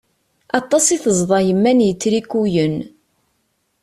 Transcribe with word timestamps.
Aṭas 0.59 0.85
i 0.95 0.97
tezḍa 1.03 1.39
yemma 1.47 1.71
n 1.77 1.85
yitrikuyen. 1.85 2.75